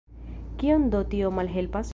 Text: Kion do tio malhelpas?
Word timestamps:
Kion 0.63 0.89
do 0.95 1.03
tio 1.13 1.33
malhelpas? 1.41 1.87